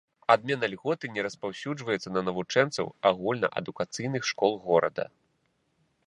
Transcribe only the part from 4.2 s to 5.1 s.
школ горада.